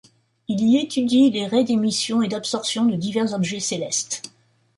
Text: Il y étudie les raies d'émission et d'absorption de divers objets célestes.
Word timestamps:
Il 0.47 0.61
y 0.63 0.77
étudie 0.79 1.29
les 1.29 1.45
raies 1.45 1.63
d'émission 1.63 2.23
et 2.23 2.27
d'absorption 2.27 2.85
de 2.85 2.95
divers 2.95 3.35
objets 3.35 3.59
célestes. 3.59 4.31